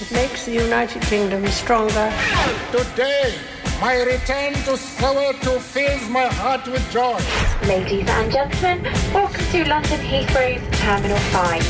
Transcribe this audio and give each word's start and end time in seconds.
It 0.00 0.10
makes 0.12 0.44
the 0.46 0.52
United 0.52 1.02
Kingdom 1.02 1.46
stronger. 1.48 2.10
Today, 2.72 3.34
my 3.80 3.96
return 4.02 4.54
to 4.64 4.72
Soweto 4.76 5.58
fills 5.60 6.08
my 6.08 6.26
heart 6.40 6.66
with 6.68 6.82
joy. 6.90 7.18
Ladies 7.68 8.08
and 8.08 8.32
gentlemen, 8.32 8.82
welcome 9.12 9.44
to 9.52 9.64
London 9.68 10.00
Heathrow's 10.00 10.62
Terminal 10.80 11.18
5. 11.36 11.62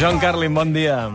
John 0.00 0.18
Carlin, 0.20 0.54
bon 0.54 0.72
dia. 0.72 1.10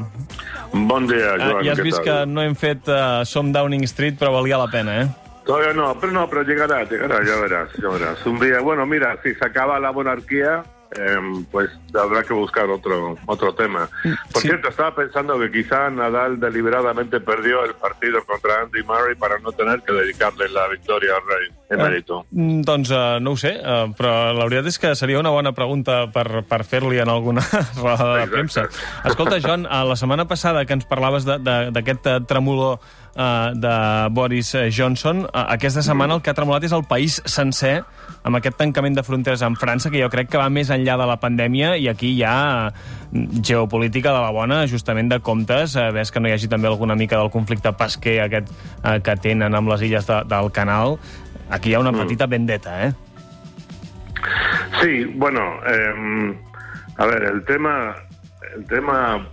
Bon 0.73 1.05
dia, 1.07 1.35
Ah, 1.35 1.37
Joan. 1.37 1.63
ja 1.65 1.71
has 1.71 1.77
¿qué 1.77 1.83
vist 1.83 1.97
tal? 2.03 2.05
que 2.05 2.25
no 2.25 2.41
hem 2.41 2.55
fet 2.55 2.87
uh, 2.87 3.23
Som 3.25 3.51
Downing 3.53 3.83
Street, 3.85 4.17
però 4.17 4.31
valia 4.33 4.57
la 4.57 4.67
pena, 4.67 5.01
eh? 5.03 5.07
Todavía 5.45 5.73
no, 5.73 5.93
pero 5.99 6.11
no, 6.13 6.27
pero 6.29 6.41
llegará, 6.43 6.83
llegará, 6.85 7.19
ya 7.23 7.35
verás, 7.41 7.69
ya 7.79 7.89
verás. 7.89 8.25
Un 8.25 8.39
día, 8.39 8.59
bueno, 8.61 8.85
mira, 8.85 9.17
si 9.21 9.35
se 9.35 9.45
acaba 9.45 9.77
la 9.79 9.91
monarquía, 9.91 10.63
em, 10.97 11.43
pues 11.45 11.69
habrá 11.93 12.23
que 12.23 12.33
buscar 12.33 12.69
otro 12.69 13.17
otro 13.25 13.53
tema. 13.55 13.89
Por 14.31 14.41
Sí. 14.41 14.47
cierto, 14.49 14.69
estaba 14.69 14.95
pensando 14.95 15.39
que 15.39 15.51
quizá 15.51 15.89
Nadal 15.89 16.39
deliberadamente 16.39 17.19
perdió 17.19 17.63
el 17.65 17.73
partido 17.75 18.23
contra 18.25 18.61
Andy 18.61 18.83
Murray 18.83 19.15
para 19.15 19.37
no 19.39 19.51
tener 19.51 19.81
que 19.81 19.93
dedicarle 19.93 20.49
la 20.49 20.67
victoria 20.67 21.13
al 21.15 21.21
rey 21.27 21.49
emérito. 21.73 22.23
Mm, 22.31 22.61
Doncs 22.67 22.91
uh, 22.93 23.19
no 23.23 23.35
ho 23.35 23.39
sé, 23.39 23.55
uh, 23.59 23.85
però 23.97 24.33
la 24.35 24.47
veritat 24.47 24.71
és 24.71 24.79
que 24.81 24.93
seria 24.99 25.21
una 25.21 25.33
bona 25.33 25.53
pregunta 25.55 26.03
per, 26.13 26.43
per 26.49 26.63
fer-li 26.67 27.01
en 27.03 27.11
alguna 27.11 27.43
roda 27.81 28.13
de 28.21 28.27
premsa. 28.31 28.67
Escolta, 29.05 29.39
John, 29.43 29.67
uh, 29.67 29.83
la 29.89 29.97
setmana 29.99 30.27
passada 30.29 30.65
que 30.65 30.77
ens 30.77 30.89
parlaves 30.89 31.25
d'aquest 31.27 32.09
uh, 32.09 32.19
tremolor 32.29 32.79
uh, 33.15 33.51
de 33.55 34.09
Boris 34.11 34.53
eh, 34.55 34.69
Johnson, 34.71 35.23
uh, 35.25 35.45
aquesta 35.53 35.83
setmana 35.85 36.17
el 36.17 36.21
que 36.21 36.31
ha 36.31 36.37
tremolat 36.37 36.65
és 36.65 36.73
el 36.75 36.85
país 36.89 37.19
sencer 37.25 37.81
amb 38.23 38.39
aquest 38.39 38.57
tancament 38.59 38.95
de 38.95 39.03
fronteres 39.03 39.43
amb 39.43 39.59
França, 39.59 39.91
que 39.91 40.01
jo 40.01 40.09
crec 40.11 40.29
que 40.31 40.39
va 40.39 40.49
més 40.53 40.71
enllà 40.73 40.95
de 40.99 41.07
la 41.09 41.19
pandèmia, 41.19 41.75
i 41.77 41.89
aquí 41.91 42.13
hi 42.15 42.23
ha 42.27 42.37
uh, 42.69 42.93
geopolítica 43.41 44.13
de 44.15 44.21
la 44.23 44.31
bona, 44.35 44.63
ajustament 44.67 45.11
de 45.11 45.19
comptes, 45.19 45.75
ves 45.93 46.11
que 46.11 46.21
no 46.23 46.29
hi 46.29 46.37
hagi 46.37 46.49
també 46.49 46.69
alguna 46.69 46.95
mica 46.97 47.19
del 47.19 47.31
conflicte 47.33 47.71
pesquer 47.77 48.21
aquest 48.23 48.49
que 49.05 49.15
tenen 49.21 49.53
amb 49.53 49.69
les 49.69 49.83
illes 49.85 50.07
de, 50.09 50.23
del 50.29 50.49
canal. 50.55 50.97
Aquí 51.53 51.69
hi 51.69 51.73
ha 51.75 51.79
una 51.79 51.91
petita 52.03 52.25
vendetta, 52.25 52.87
eh? 52.87 52.93
Sí, 54.81 55.05
bueno, 55.15 55.41
em, 55.67 56.35
a 56.97 57.05
ver, 57.05 57.23
el 57.23 57.45
tema, 57.45 57.95
el 58.55 58.65
tema 58.65 59.27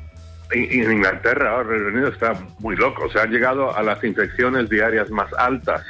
en 0.53 0.93
Inglaterra, 0.93 1.51
ahora 1.53 1.77
el 1.77 1.85
Reino 1.85 1.89
Unido 1.99 2.09
está 2.09 2.33
muy 2.59 2.77
loco. 2.77 3.05
O 3.07 3.11
sea, 3.11 3.23
han 3.23 3.31
llegado 3.31 3.75
a 3.75 3.83
las 3.83 4.03
infecciones 4.05 4.69
diarias 4.69 5.11
más 5.11 5.33
altas 5.35 5.83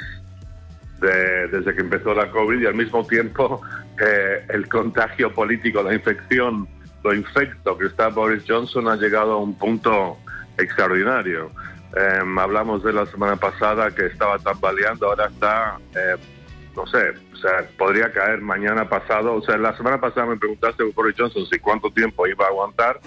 de- 1.01 1.47
desde 1.47 1.73
que 1.75 1.81
empezó 1.81 2.13
la 2.13 2.29
COVID 2.29 2.61
y 2.61 2.65
al 2.67 2.75
mismo 2.75 3.05
tiempo 3.05 3.61
eh, 3.99 4.45
el 4.49 4.69
contagio 4.69 5.33
político, 5.33 5.81
la 5.83 5.93
infección, 5.93 6.67
lo 7.03 7.13
infecto 7.13 7.77
que 7.77 7.87
está 7.87 8.07
Boris 8.09 8.43
Johnson 8.47 8.87
ha 8.87 8.95
llegado 8.95 9.33
a 9.33 9.37
un 9.37 9.55
punto 9.57 10.17
extraordinario. 10.57 11.51
Em, 11.95 12.39
hablamos 12.39 12.83
de 12.83 12.93
la 12.93 13.05
semana 13.05 13.35
pasada 13.35 13.91
que 13.91 14.05
estaba 14.05 14.37
tambaleando, 14.39 15.07
ahora 15.07 15.25
está, 15.27 15.77
eh, 15.93 16.15
no 16.75 16.87
sé, 16.87 17.11
o 17.33 17.35
sea, 17.35 17.67
podría 17.77 18.11
caer 18.11 18.41
mañana 18.41 18.87
pasado. 18.87 19.35
O 19.35 19.41
sea, 19.41 19.57
la 19.57 19.75
semana 19.75 19.99
pasada 19.99 20.27
me 20.27 20.37
preguntaste 20.37 20.83
Boris 20.83 21.15
Johnson 21.17 21.45
si 21.47 21.59
cuánto 21.59 21.91
tiempo 21.91 22.27
iba 22.27 22.45
a 22.45 22.49
aguantar. 22.49 22.99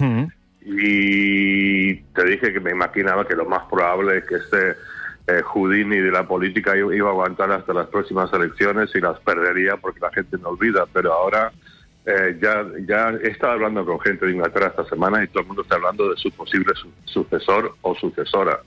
Y 0.66 1.94
te 1.94 2.24
dije 2.24 2.52
que 2.52 2.60
me 2.60 2.70
imaginaba 2.70 3.26
que 3.26 3.36
lo 3.36 3.44
más 3.44 3.64
probable 3.70 4.18
es 4.18 4.24
que 4.24 4.36
este 4.36 4.76
eh, 5.26 5.42
Houdini 5.42 5.98
de 5.98 6.10
la 6.10 6.26
política 6.26 6.76
iba 6.76 7.08
a 7.08 7.12
aguantar 7.12 7.50
hasta 7.52 7.72
las 7.72 7.86
próximas 7.88 8.32
elecciones 8.32 8.90
y 8.94 9.00
las 9.00 9.18
perdería 9.20 9.76
porque 9.76 10.00
la 10.00 10.10
gente 10.10 10.36
no 10.38 10.50
olvida, 10.50 10.86
pero 10.92 11.12
ahora 11.12 11.52
eh, 12.06 12.36
ya, 12.40 12.64
ya 12.86 13.10
he 13.22 13.28
estado 13.30 13.52
hablando 13.54 13.84
con 13.84 13.98
gente 14.00 14.26
de 14.26 14.32
Inglaterra 14.32 14.68
esta 14.68 14.84
semana 14.84 15.22
y 15.24 15.28
todo 15.28 15.40
el 15.40 15.46
mundo 15.46 15.62
está 15.62 15.76
hablando 15.76 16.10
de 16.10 16.16
su 16.16 16.30
posible 16.32 16.72
su- 16.74 16.90
sucesor 17.04 17.74
o 17.82 17.94
sucesora. 17.94 18.60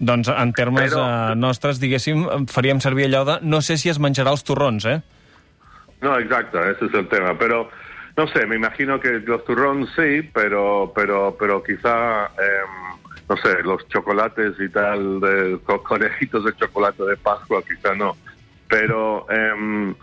Doncs 0.00 0.28
en 0.28 0.52
termes 0.54 0.92
Però- 0.94 1.32
uh, 1.32 1.34
nostres, 1.36 1.78
diguéssim, 1.80 2.46
faríem 2.48 2.80
servir 2.80 3.06
allò 3.06 3.24
de 3.26 3.38
no 3.42 3.60
sé 3.60 3.76
si 3.76 3.90
es 3.90 3.98
menjarà 4.00 4.30
els 4.32 4.42
torrons, 4.44 4.84
eh? 4.86 5.02
No, 6.00 6.18
exacto, 6.18 6.62
ese 6.64 6.86
es 6.86 6.94
el 6.94 7.08
tema. 7.08 7.36
Pero 7.38 7.68
no 8.16 8.26
sé, 8.28 8.46
me 8.46 8.56
imagino 8.56 8.98
que 8.98 9.20
los 9.20 9.44
turrón 9.44 9.86
sí, 9.94 10.22
pero 10.32 10.90
pero 10.94 11.36
pero 11.38 11.62
quizá 11.62 12.26
em, 12.40 12.96
no 13.28 13.36
sé, 13.36 13.62
los 13.62 13.86
chocolates 13.88 14.54
y 14.58 14.68
tal, 14.70 15.20
de 15.20 15.58
co- 15.64 15.82
conejitos 15.82 16.44
de 16.46 16.56
chocolate 16.56 17.02
de 17.04 17.16
Pascua, 17.18 17.62
quizá 17.62 17.94
no. 17.94 18.16
Pero 18.68 19.26
em, 19.30 19.94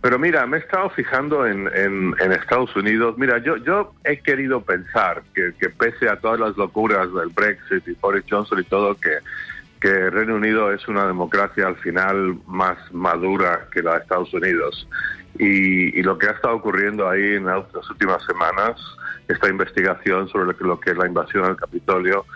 pero 0.00 0.18
mira, 0.18 0.46
me 0.46 0.56
he 0.56 0.60
estado 0.60 0.88
fijando 0.90 1.46
en, 1.46 1.68
en, 1.74 2.14
en 2.20 2.32
Estados 2.32 2.74
Unidos. 2.74 3.16
Mira, 3.18 3.38
yo 3.38 3.56
yo 3.58 3.92
he 4.04 4.18
querido 4.18 4.62
pensar 4.62 5.22
que, 5.34 5.52
pese 5.70 6.08
a 6.08 6.16
todas 6.16 6.40
las 6.40 6.56
locuras 6.56 7.12
del 7.12 7.28
Brexit 7.28 7.86
y 7.86 7.92
Boris 7.92 8.24
Johnson 8.28 8.60
y 8.60 8.64
todo, 8.64 8.94
que 8.94 9.18
que 9.80 10.10
Reino 10.10 10.34
Unido 10.34 10.70
es 10.72 10.86
una 10.88 11.06
democracia 11.06 11.66
al 11.66 11.76
final 11.76 12.38
más 12.46 12.76
madura 12.92 13.66
que 13.72 13.82
la 13.82 13.94
de 13.94 14.00
Estados 14.00 14.32
Unidos. 14.34 14.86
Y, 15.38 15.98
y 15.98 16.02
lo 16.02 16.18
que 16.18 16.26
ha 16.26 16.32
estado 16.32 16.56
ocurriendo 16.56 17.08
ahí 17.08 17.36
en 17.36 17.46
las 17.46 17.64
las 17.72 17.88
últimas 17.88 18.22
semanas, 18.24 18.78
esta 19.26 19.48
investigación 19.48 20.28
sobre 20.28 20.46
lo 20.46 20.56
que, 20.56 20.64
lo 20.64 20.80
que 20.80 20.90
es 20.90 20.96
la 20.98 21.06
invasión 21.06 21.44
al 21.44 21.56
Capitolio, 21.56 22.26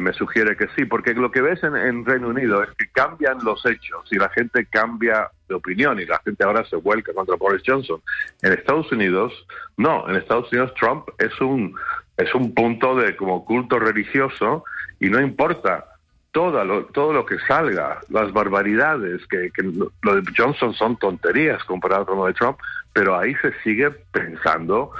me, 0.00 0.12
sugiere 0.14 0.56
que 0.56 0.68
sí, 0.76 0.84
porque 0.84 1.14
lo 1.14 1.30
que 1.30 1.42
ves 1.42 1.62
en, 1.62 1.76
en 1.76 2.04
Reino 2.04 2.28
Unido 2.28 2.62
es 2.62 2.70
que 2.78 2.88
cambian 2.88 3.38
los 3.44 3.64
hechos 3.66 4.06
y 4.10 4.16
la 4.16 4.28
gente 4.30 4.66
cambia 4.66 5.30
de 5.48 5.54
opinión 5.54 6.00
y 6.00 6.06
la 6.06 6.18
gente 6.24 6.44
ahora 6.44 6.64
se 6.64 6.76
vuelca 6.76 7.12
contra 7.12 7.36
Boris 7.36 7.62
Johnson. 7.66 8.00
En 8.42 8.52
Estados 8.52 8.90
Unidos, 8.92 9.32
no, 9.76 10.08
en 10.08 10.16
Estados 10.16 10.50
Unidos 10.52 10.72
Trump 10.78 11.08
es 11.18 11.38
un, 11.40 11.74
es 12.16 12.34
un 12.34 12.54
punto 12.54 12.96
de 12.96 13.16
como 13.16 13.44
culto 13.44 13.78
religioso 13.78 14.64
y 15.00 15.10
no 15.10 15.20
importa 15.20 15.86
todo 16.32 16.64
lo, 16.64 16.86
todo 16.86 17.12
lo 17.12 17.24
que 17.26 17.38
salga, 17.46 18.00
las 18.08 18.32
barbaridades, 18.32 19.24
que, 19.28 19.50
que 19.52 19.62
lo 19.62 20.14
de 20.16 20.22
Johnson 20.36 20.74
son 20.74 20.96
tonterías 20.96 21.62
comparado 21.64 22.06
con 22.06 22.18
lo 22.18 22.26
de 22.26 22.32
Trump, 22.32 22.58
pero 22.92 23.16
ahí 23.16 23.34
se 23.36 23.52
sigue 23.62 23.90
pensando 23.90 24.90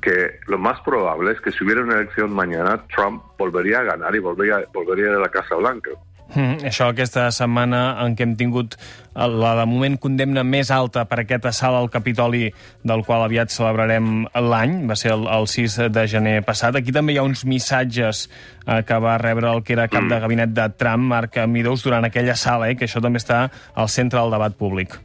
que 0.00 0.38
lo 0.46 0.58
más 0.58 0.80
probable 0.80 1.32
es 1.32 1.40
que 1.40 1.52
si 1.52 1.64
hubiera 1.64 1.82
una 1.82 1.94
elección 1.94 2.32
mañana, 2.32 2.82
Trump 2.94 3.22
volvería 3.38 3.80
a 3.80 3.82
ganar 3.84 4.14
y 4.14 4.18
volvería, 4.18 4.64
volvería 4.72 5.08
a 5.14 5.18
la 5.18 5.28
Casa 5.28 5.54
Blanca. 5.56 5.90
Mm, 6.32 6.64
això 6.66 6.88
aquesta 6.88 7.28
setmana 7.36 7.98
en 8.02 8.14
què 8.16 8.24
hem 8.24 8.32
tingut 8.38 8.74
eh, 8.74 9.26
la 9.28 9.52
de 9.60 9.66
moment 9.68 9.98
condemna 10.00 10.42
més 10.42 10.70
alta 10.74 11.04
per 11.06 11.20
aquest 11.22 11.46
assalt 11.50 11.78
al 11.78 11.90
Capitoli 11.92 12.48
del 12.82 13.04
qual 13.06 13.26
aviat 13.26 13.52
celebrarem 13.52 14.24
l'any, 14.32 14.80
va 14.88 14.96
ser 14.98 15.12
el, 15.14 15.28
el 15.30 15.46
6 15.50 15.78
de 15.94 16.06
gener 16.10 16.38
passat. 16.48 16.80
Aquí 16.80 16.96
també 16.96 17.14
hi 17.14 17.20
ha 17.20 17.26
uns 17.28 17.44
missatges 17.46 18.26
eh, 18.66 18.80
que 18.88 19.00
va 19.04 19.18
rebre 19.22 19.52
el 19.52 19.62
que 19.62 19.76
era 19.76 19.88
cap 19.92 20.08
de 20.10 20.20
gabinet 20.24 20.56
de 20.56 20.68
Trump, 20.80 21.10
Marc 21.12 21.38
Meadows, 21.46 21.84
durant 21.86 22.08
aquella 22.08 22.38
sala, 22.40 22.72
eh, 22.72 22.78
que 22.80 22.88
això 22.88 23.04
també 23.04 23.22
està 23.22 23.46
al 23.74 23.92
centre 23.92 24.18
del 24.18 24.34
debat 24.34 24.56
públic. 24.56 24.98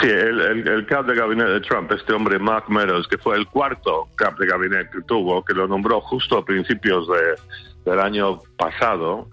Sí, 0.00 0.08
el, 0.08 0.40
el, 0.40 0.68
el 0.68 0.86
cap 0.86 1.06
de 1.06 1.14
gabinete 1.14 1.50
de 1.50 1.60
Trump, 1.60 1.90
este 1.92 2.12
hombre 2.12 2.38
Mark 2.38 2.64
Meadows, 2.68 3.08
que 3.08 3.18
fue 3.18 3.36
el 3.36 3.46
cuarto 3.48 4.08
cap 4.16 4.38
de 4.38 4.46
gabinete 4.46 4.90
que 4.90 5.02
tuvo, 5.02 5.44
que 5.44 5.54
lo 5.54 5.66
nombró 5.66 6.00
justo 6.00 6.38
a 6.38 6.44
principios 6.44 7.08
de, 7.08 7.90
del 7.90 8.00
año 8.00 8.40
pasado, 8.56 9.28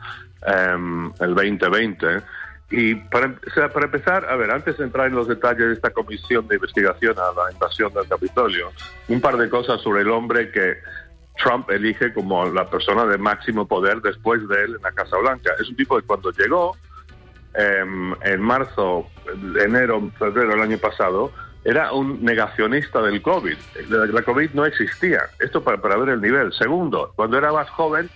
em, 0.46 1.12
el 1.20 1.36
2020. 1.36 2.22
Y 2.72 2.96
para, 2.96 3.28
o 3.28 3.50
sea, 3.54 3.70
para 3.70 3.86
empezar, 3.86 4.26
a 4.26 4.36
ver, 4.36 4.50
antes 4.50 4.78
de 4.78 4.86
entrar 4.86 5.08
en 5.08 5.16
los 5.16 5.28
detalles 5.28 5.68
de 5.68 5.74
esta 5.74 5.92
comisión 5.92 6.48
de 6.48 6.56
investigación 6.56 7.16
a 7.20 7.32
la 7.44 7.52
invasión 7.52 7.94
del 7.94 8.08
Capitolio, 8.08 8.72
un 9.08 9.22
par 9.22 9.38
de 9.38 9.50
cosas 9.50 9.82
sobre 9.82 10.02
el 10.02 10.10
hombre 10.10 10.52
que 10.52 10.78
Trump 11.38 11.70
elige 11.70 12.14
como 12.14 12.46
la 12.46 12.68
persona 12.70 13.06
de 13.06 13.18
máximo 13.18 13.68
poder 13.68 14.02
después 14.02 14.48
de 14.48 14.64
él 14.64 14.76
en 14.78 14.82
la 14.82 14.92
Casa 14.92 15.18
Blanca. 15.18 15.52
Es 15.60 15.70
un 15.70 15.76
tipo 15.76 15.98
que 15.98 16.08
cuando 16.08 16.32
llegó, 16.32 16.76
en 17.58 18.42
marzo, 18.42 19.08
enero, 19.60 20.12
febrero 20.18 20.50
del 20.50 20.62
año 20.62 20.78
pasado, 20.78 21.32
era 21.66 21.92
un 21.92 22.24
negacionista 22.24 23.02
del 23.02 23.22
COVID. 23.22 23.58
La, 23.90 24.22
COVID 24.22 24.52
no 24.52 24.66
existía. 24.66 25.24
Esto 25.40 25.64
para, 25.64 25.82
para 25.82 25.98
ver 25.98 26.10
el 26.10 26.22
nivel. 26.22 26.54
Segundo, 26.54 27.12
cuando 27.16 27.40
era 27.40 27.52
más 27.52 27.70
joven, 27.72 28.10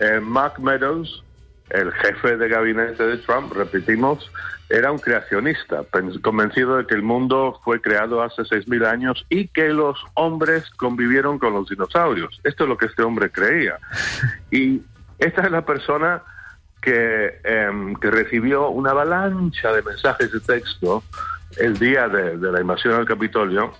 eh, 0.00 0.18
Mark 0.20 0.60
Meadows, 0.60 1.22
el 1.70 1.92
jefe 1.92 2.36
de 2.36 2.48
gabinete 2.48 3.06
de 3.06 3.18
Trump, 3.18 3.52
repetimos, 3.52 4.30
era 4.68 4.90
un 4.90 4.98
creacionista, 4.98 5.84
convencido 6.22 6.76
de 6.76 6.86
que 6.86 6.94
el 6.94 7.02
mundo 7.02 7.60
fue 7.64 7.80
creado 7.80 8.20
hace 8.20 8.42
6.000 8.42 8.86
años 8.86 9.24
y 9.28 9.46
que 9.48 9.68
los 9.68 9.98
hombres 10.14 10.68
convivieron 10.70 11.38
con 11.38 11.54
los 11.54 11.68
dinosaurios. 11.68 12.40
Esto 12.42 12.64
es 12.64 12.68
lo 12.68 12.76
que 12.76 12.86
este 12.86 13.02
hombre 13.02 13.30
creía. 13.30 13.78
Y 14.50 14.82
esta 15.18 15.42
es 15.42 15.50
la 15.50 15.64
persona 15.64 16.22
que, 16.82 17.40
em, 17.44 17.94
que 17.96 18.10
recibió 18.10 18.68
una 18.68 18.90
avalancha 18.90 19.72
de 19.72 19.82
mensajes 19.82 20.30
de 20.32 20.40
texto 20.40 21.02
el 21.56 21.78
día 21.78 22.08
de, 22.08 22.36
de 22.36 22.52
la 22.52 22.60
invasión 22.60 22.94
al 22.94 23.06
Capitolio 23.06 23.72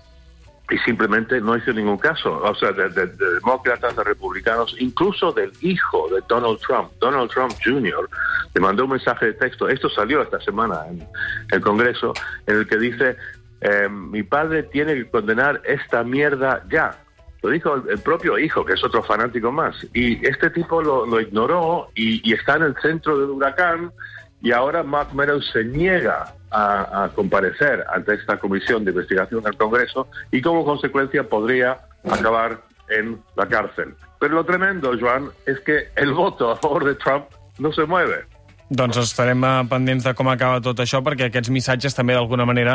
y 0.71 0.77
simplemente 0.79 1.41
no 1.41 1.57
hizo 1.57 1.73
ningún 1.73 1.97
caso, 1.97 2.43
o 2.43 2.55
sea, 2.55 2.73
de, 2.73 2.91
de- 2.91 3.07
de 3.07 3.35
demócratas, 3.37 3.97
de 3.97 4.05
republicanos, 4.05 4.77
incluso 4.79 5.33
del 5.33 5.51
hijo 5.63 6.09
de 6.15 6.23
Donald 6.29 6.59
Trump, 6.61 6.91
Donald 7.01 7.31
Trump 7.31 7.53
Jr., 7.65 8.09
le 8.55 8.61
mandó 8.61 8.85
un 8.85 8.91
mensaje 8.91 9.27
de 9.27 9.33
texto, 9.35 9.69
esto 9.69 9.89
salió 9.89 10.21
esta 10.23 10.41
semana 10.41 10.81
en 10.91 11.07
el 11.51 11.61
Congreso, 11.63 12.13
en 12.47 12.57
el 12.59 12.67
que 12.69 12.77
dice, 12.77 13.17
eh, 13.63 13.89
mi 13.89 14.23
padre 14.23 14.63
tiene 14.65 14.95
que 14.95 15.09
condenar 15.09 15.63
esta 15.65 16.05
mierda 16.05 16.63
ya. 16.71 16.99
Lo 17.43 17.51
dijo 17.51 17.75
el, 17.75 17.99
propio 18.01 18.39
hijo, 18.39 18.65
que 18.65 18.75
es 18.75 18.85
otro 18.85 19.03
fanático 19.03 19.53
más. 19.53 19.77
Y 19.95 20.27
este 20.27 20.51
tipo 20.51 20.83
lo, 20.83 21.07
lo 21.07 21.21
ignoró 21.21 21.91
y, 21.95 22.29
y 22.29 22.35
está 22.35 22.57
en 22.57 22.63
el 22.65 22.77
centro 22.83 23.19
del 23.19 23.31
huracán 23.31 23.93
y 24.41 24.53
ahora 24.53 24.83
Mark 24.83 25.15
Meadows 25.15 25.49
se 25.53 25.65
niega 25.65 26.35
a, 26.51 27.05
a 27.05 27.09
comparecer 27.11 27.85
ante 27.93 28.15
esta 28.15 28.39
comisión 28.39 28.85
de 28.85 28.91
investigación 28.91 29.43
del 29.43 29.57
Congreso 29.57 30.09
y 30.31 30.41
como 30.41 30.65
consecuencia 30.65 31.29
podría 31.29 31.79
acabar 32.11 32.63
en 32.89 33.21
la 33.37 33.47
cárcel. 33.47 33.95
Pero 34.19 34.35
lo 34.35 34.45
tremendo, 34.45 34.93
Joan, 34.99 35.31
es 35.47 35.61
que 35.61 35.89
el 35.97 36.13
voto 36.13 36.51
a 36.51 36.57
favor 36.57 36.85
de 36.85 36.95
Trump 36.95 37.27
no 37.59 37.73
se 37.73 37.85
mueve. 37.85 38.27
Doncs 38.69 38.99
estarem 39.01 39.41
eh, 39.49 39.53
pendents 39.71 40.05
de 40.05 40.13
com 40.13 40.29
acaba 40.29 40.59
tot 40.61 40.77
això, 40.85 41.01
perquè 41.05 41.31
aquests 41.31 41.49
missatges 41.49 41.95
també 41.97 42.13
d'alguna 42.13 42.45
manera 42.45 42.75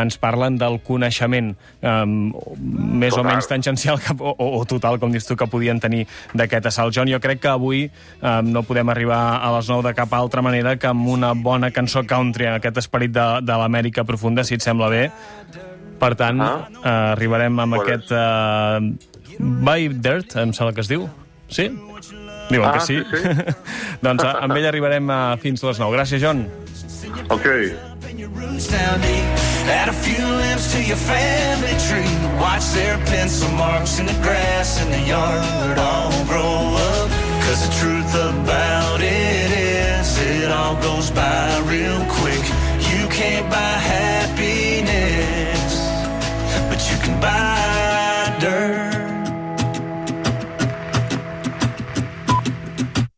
ens 0.00 0.16
parlen 0.16 0.56
del 0.56 0.78
coneixement 0.80 1.50
um, 1.84 2.14
més 3.04 3.12
Total. 3.12 3.20
o 3.20 3.28
menys 3.28 3.48
tangencial 3.50 4.00
que, 4.00 4.14
o, 4.16 4.32
o, 4.32 4.46
o 4.60 4.64
total, 4.64 4.96
com 5.02 5.12
dius 5.12 5.26
tu, 5.28 5.36
que 5.36 5.46
podien 5.52 5.80
tenir 5.80 6.06
d'aquest 6.32 6.70
assalt. 6.72 6.94
John, 6.96 7.10
jo 7.12 7.20
crec 7.20 7.42
que 7.44 7.52
avui 7.52 7.84
um, 8.22 8.48
no 8.54 8.62
podem 8.64 8.88
arribar 8.88 9.20
a 9.44 9.52
les 9.58 9.68
9 9.68 9.84
de 9.90 9.94
cap 9.98 10.14
altra 10.16 10.40
manera 10.40 10.76
que 10.80 10.88
amb 10.88 11.06
una 11.12 11.34
bona 11.36 11.70
cançó 11.76 12.06
country, 12.08 12.48
aquest 12.48 12.80
esperit 12.80 13.12
de, 13.12 13.26
de 13.44 13.58
l'Amèrica 13.60 14.04
profunda, 14.08 14.44
si 14.48 14.56
et 14.56 14.64
sembla 14.64 14.88
bé. 14.88 15.10
Per 16.00 16.14
tant, 16.18 16.40
Ah. 16.40 16.54
uh, 16.72 16.88
arribarem 17.12 17.60
amb 17.60 17.76
bé. 17.76 17.82
aquest 17.84 18.10
uh, 18.16 18.80
By 19.64 19.88
Dirt, 19.92 20.36
em 20.40 20.52
sembla 20.56 20.72
que 20.72 20.80
es 20.80 20.88
diu. 20.88 21.04
Sí? 21.52 21.68
Diuen 22.50 22.68
Ah, 22.68 22.72
que 22.78 22.80
sí. 22.86 22.98
sí, 23.00 23.16
sí. 23.22 23.54
doncs 24.04 24.24
amb 24.24 24.56
ell 24.56 24.66
arribarem 24.68 25.08
uh, 25.10 25.36
fins 25.40 25.62
les 25.64 25.78
9. 25.80 25.96
Gràcies, 25.96 26.20
John. 26.22 26.44
Ok. 27.30 27.46
Add 29.66 29.88
a 29.88 29.92
few 29.92 30.20
limbs 30.24 30.72
to 30.72 30.78
your 30.84 30.96
family 30.98 31.72
tree. 31.88 32.12
Watch 32.38 32.66
their 32.76 32.98
pencil 33.06 33.48
marks 33.56 33.98
in 33.98 34.06
the 34.06 34.12
grass 34.22 34.80
in 34.82 34.90
the 34.90 35.00
yard 35.08 35.78
all 35.78 36.12
grow 36.28 36.76
up. 36.76 37.08
Cause 37.48 37.60
the 37.66 37.72
truth 37.80 38.12
about 38.14 39.00
it 39.00 39.50
is, 39.52 40.18
it 40.20 40.50
all 40.50 40.76
goes 40.82 41.10
by 41.10 41.48